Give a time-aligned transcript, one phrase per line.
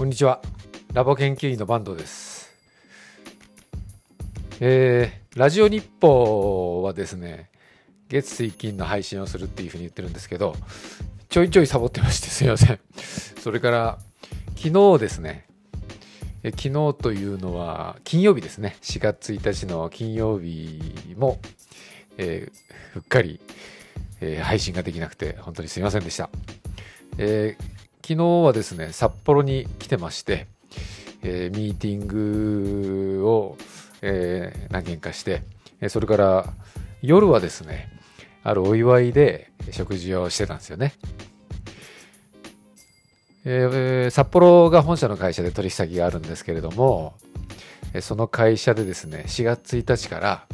[0.00, 0.40] こんにちは。
[0.94, 2.54] ラボ研究員の坂東です。
[4.58, 7.50] えー、ラジオ日報はですね、
[8.08, 10.56] 月水金の配信をするっていうふうに言ってるんですけど、
[11.28, 12.80] ちょいちょいサボってまして すいません。
[13.42, 13.98] それから、
[14.56, 15.44] 昨日ですね、
[16.44, 18.78] え昨日というのは金曜日ですね。
[18.80, 21.38] 4月1日の金曜日も、
[22.16, 22.52] えー
[22.94, 23.38] ふっかり、
[24.22, 26.30] えー配信ができなくて本当にすいませんでした。
[27.18, 27.69] えー
[28.02, 30.46] 昨日はですね、札幌に来てまして、
[31.22, 33.56] えーミーティングを、
[34.02, 35.42] えー何件かして、
[35.88, 36.52] それから
[37.02, 37.88] 夜はですね、
[38.42, 40.94] あるお祝いで食事をしてたんですよね。
[43.44, 47.14] えー札幌が本社の会社で取引先があるんですけれども、
[48.00, 50.46] その会社でですね、4月1日から、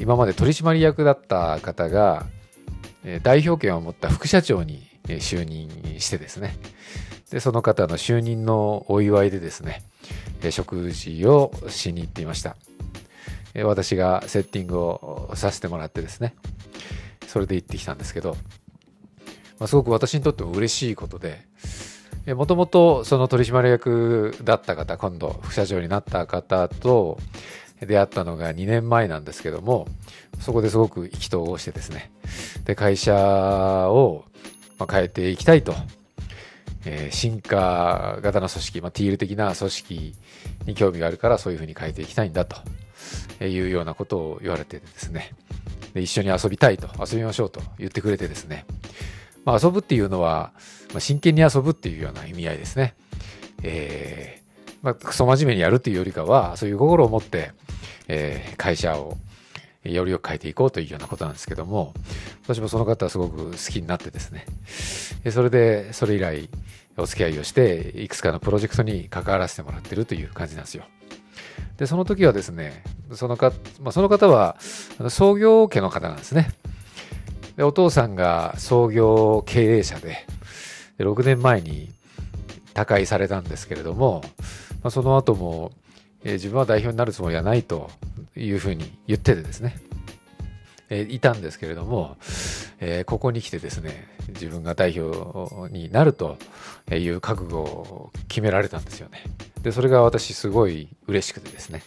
[0.00, 2.26] 今まで取締役だった方が、
[3.22, 5.68] 代表権を持った副社長に就任
[5.98, 6.56] してですね、
[7.30, 9.82] で、その方の就任のお祝いでですね、
[10.50, 12.56] 食事をしに行っていました。
[13.64, 16.34] 私がセッティングをさせてもらってですね、
[17.26, 18.36] それで行ってきたんですけど、
[19.58, 21.46] まあ、すごく私にとっても嬉しいことで、
[22.34, 27.18] もともとその取締役だった方、今度副社長になった方と
[27.80, 29.86] 出会ったのが2年前なんですけども、
[30.40, 32.10] そこですごく意気投合してですね、
[32.64, 33.14] で、会社
[33.88, 34.24] を
[34.78, 35.74] まあ変えていきたいと、
[36.84, 40.14] えー進化型の組織、まあ、ティール的な組織
[40.66, 42.56] に興味があるからそういうふうに変えていきたいんだと。
[43.44, 45.32] いうようなことを言われてですね、
[45.94, 48.64] で一緒に遊びたいと、遊びましょうと言ってくれてですね、
[49.44, 50.52] まあ、遊ぶっていうのは、
[50.92, 52.94] まあ、真剣に遊ぶっていうような意味合いですね。
[53.62, 54.46] えー
[54.82, 57.52] まあ、クソ真面目にやるっていうよりかは、そういう心を持って、
[58.08, 59.16] えー会社を
[59.94, 61.94] よりよく変えていこうというようなことなんですけども、
[62.44, 64.46] 私もその方はすごく好きになってですね、
[65.30, 66.48] それで、それ以来、
[66.96, 70.84] お付き合いをして、いくつかのプロジェクトに関わらせてもらってるという感じなんですよ。
[71.76, 72.82] で、その時はですね、
[73.12, 74.56] そのか、まあ、その方は
[75.08, 76.50] 創業家の方なんですね。
[77.56, 80.26] で、お父さんが創業経営者で、
[80.98, 81.90] で6年前に
[82.74, 84.22] 他界されたんですけれども、
[84.82, 85.72] まあ、その後も、
[86.24, 87.90] えー自分は代表になるつもりはないと
[88.36, 89.76] いうふうに言っててですね、
[90.88, 92.16] えーいたんですけれども、
[92.80, 96.38] えーここに来てですね、自分が代表になると
[96.90, 99.22] いう覚悟を決められたんですよね。
[99.62, 101.82] で、それが私すごい嬉しくてですね。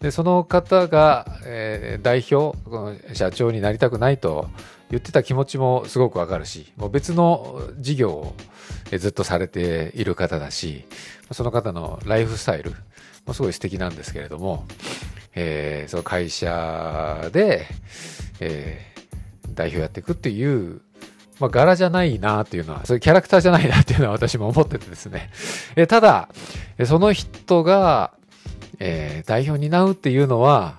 [0.00, 2.56] で、その方が、えー代表、
[3.14, 4.48] 社長になりたくないと
[4.90, 8.34] 言ってた気持ちもすごくわかるし、もう別の事業を
[8.96, 10.84] ずっとされている方だし、
[11.32, 12.72] その方のライフスタイル
[13.26, 14.64] もすごい素敵なんですけれども、
[15.40, 17.66] えーその会社で、
[18.40, 18.88] えー
[19.54, 20.80] 代表やっていくっていう、
[21.40, 25.30] まあ、柄じゃないなっていうのは、そういうキャラクターじゃないなっていうのは私も思っててですね。
[25.74, 26.28] えーただ、
[26.86, 28.12] その人が、
[28.78, 30.78] えー代表に担うっていうのは、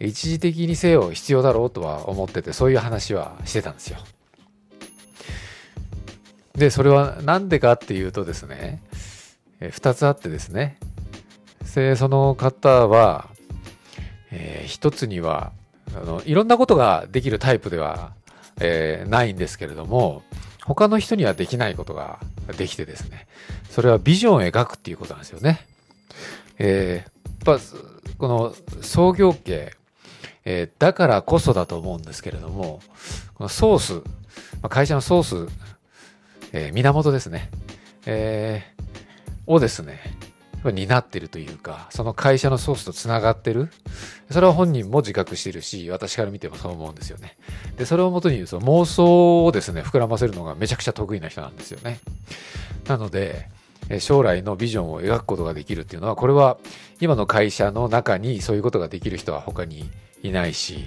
[0.00, 3.98] 一時的にせよ必要だろうとは思ってて、そういう話はしてたんですよ。
[6.54, 8.82] で、それはなんでかっていうとですね、
[9.60, 10.78] えー二つあってですね、
[11.74, 13.28] でその方は、
[14.60, 15.52] えー一つには
[15.94, 18.12] あの、いろんなことができるタイプでは、
[18.60, 20.22] えーないんですけれども、
[20.64, 22.20] 他の人にはできないことが
[22.56, 23.26] できてですね、
[23.70, 25.66] それはビジョンを描くっていうことなんですよね。
[26.58, 27.64] えーやっぱ
[28.18, 29.72] この創業家、
[30.44, 32.80] えーだからこそだと思うんですけれども、
[33.34, 34.02] このソース、
[34.62, 35.52] ま会社のソース、
[36.52, 37.50] えー源ですね、
[38.06, 38.82] えー
[39.46, 40.00] をですね、
[40.64, 43.70] 担ってるというか、その会社のソースとつながってる。
[44.30, 47.36] それは本人も自覚してるし、私から見てもそう思うんですよね。
[47.76, 52.00] で、それをもとにその妄想をですね、膨らませるのがめちゃくちゃ得意な人なんですよね。
[52.86, 53.48] なので、
[53.98, 56.58] 将来のビジョンを描くことができるっていうのは、これは
[57.00, 59.90] 今の会社の中にそういうことができる人は他に
[60.22, 60.84] いないし、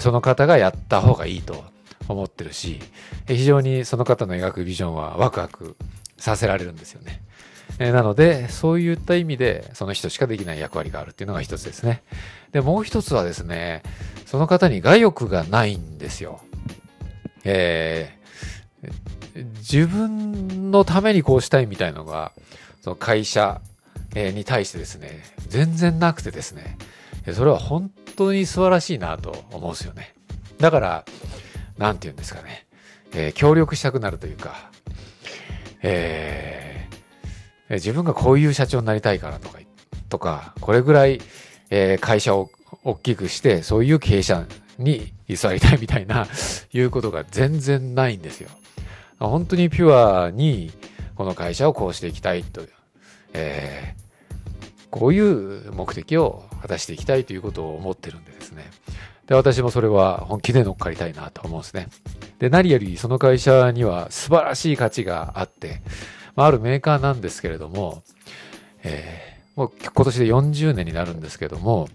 [0.00, 1.64] その方がやった方がいいと
[2.08, 2.80] 思ってるし、
[3.26, 5.76] 非常にその方の描くビジョンはワクワク
[6.18, 7.22] させられるんですよね。
[7.78, 12.02] えなので、そういった意味で、その人しかできない役割があるっていうのが一つですね。
[12.52, 13.82] で、もう一つはですね、
[14.24, 16.40] その方に我欲がないんですよ。
[17.44, 18.16] えー
[19.58, 22.32] 自分のためにこうしたいみたいのが、
[22.82, 23.60] その会社
[24.14, 26.78] えに対してですね、全然なくてですね、
[27.34, 30.14] それは本当に素晴らしいなと思うんですよね。
[30.58, 31.04] だから、
[31.76, 32.66] なんて言うんですかね、
[33.12, 34.70] えー協力したくなるというか、
[35.82, 36.65] えー
[37.70, 39.58] 自分がこういう社長になりたいからとか、
[40.08, 41.20] とか、これぐらい、
[41.70, 42.50] えー会社を
[42.84, 44.46] 大きくして、そういう経営者
[44.78, 46.26] に居座りたいみたいな、
[46.72, 48.50] いうことが全然ないんですよ。
[49.18, 50.72] 本当にピュアに、
[51.14, 52.62] この会社をこうしていきたいと、
[53.32, 58.70] えー、こういう目的を果たしていきたいということを思ってるんでですね。
[59.26, 61.88] で、私もそれは本気で乗っかりたいなと思うんですね。
[62.38, 65.80] で、何よりその会社には素晴らしい価値があって、
[66.36, 68.02] まあ、あるメーカーなんですけれども、
[68.82, 71.88] えー、もう今年で40年になるんですけども、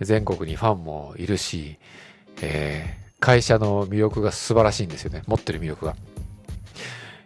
[0.00, 1.78] 全国にファンもいるし、
[2.42, 5.22] えー、会社の魅力が素晴らしいんですよね。
[5.26, 5.96] 持ってる魅力が。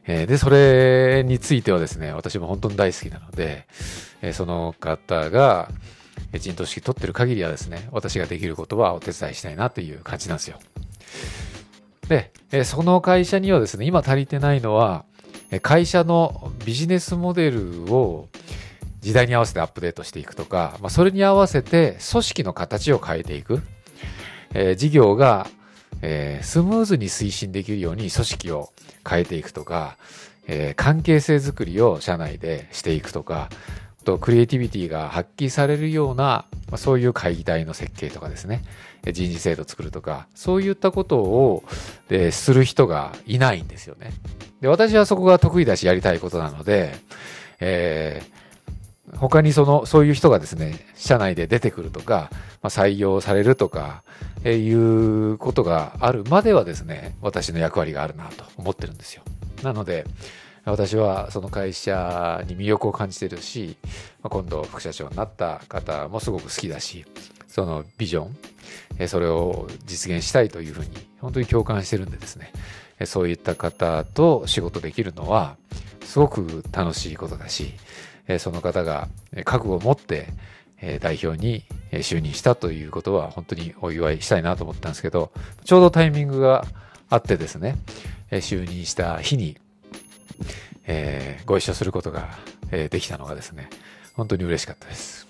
[0.06, 3.66] えー、で、それについてはですね、私も本当に大好きなので、
[4.22, 5.70] えー、その方が、
[6.38, 10.58] 陣頭指揮取ってる限りはですね、私ができることはお手伝いしたいなという感じなんですよ。
[12.08, 15.04] で、えその会社にはですね、今足りてないのは、
[15.60, 18.28] 会社のビジネスモデルを
[19.00, 23.60] 時代に合わせてアップデートしていくとか、まあ、それに合わせて組織の形を変えていく。
[24.54, 25.46] えー、事業が、
[26.02, 28.72] えー、スムーズに推進できるように組織を
[29.08, 29.96] 変えていくとか、
[30.46, 33.48] えー、関係性づくりを社内でしていくとか、
[34.04, 38.62] とクリエイティビティが発揮されるような、まあ、そういう会議体の設計とかですね、
[39.04, 41.64] 人事制度作るとか、そういったことを、
[42.30, 44.10] する人がいないんですよね。
[44.62, 46.94] で、私はそこが得意だしやりたいことなので、
[47.60, 52.30] えー、他にその、そういう人がですね、社内で出てくるとか、
[52.62, 54.02] まあ、採用されるとか、
[54.42, 59.22] え、いうことがあるまではですね、私の役割があるなと思ってるんですよ。
[59.62, 60.06] なので、
[60.64, 63.76] 私はその会社に魅力を感じてるし、
[64.22, 67.04] 今度副社長になった方もすごく好きだし、
[67.48, 68.28] そのビジョ
[69.00, 72.52] ン、それを実現したいというふうに本当に共感してるんでですね、
[73.04, 75.56] そういった方と仕事できるのは
[76.04, 77.74] すごく楽しいことだし、
[78.38, 79.08] その方が
[79.44, 80.28] 覚悟を持って
[81.00, 85.32] 代表に就任したということは本当にお祝いしたいなと思ったんですけど、
[85.64, 86.64] ちょうどタイミングが
[87.10, 87.76] あってですね、
[88.30, 89.58] 就任した日に
[90.86, 92.28] えー、ご一緒することが、
[92.70, 93.68] えー、できたのがですね、
[94.14, 95.26] 本当に嬉しかったです。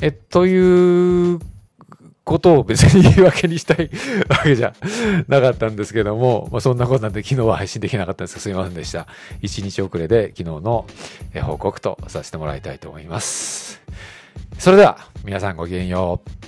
[0.00, 1.40] え、という
[2.28, 3.90] ことを別に言い訳にしたい
[4.28, 4.74] わけじゃ
[5.28, 9.06] なかったんですけども、まあ、そんなことなんで昨日は配信できなかったんですがすいませんでした。
[9.40, 10.86] 1日遅れで昨日の
[11.42, 13.80] 報告とさせてもらいたいと思います。
[14.58, 16.47] それでは皆さんごきげんよう。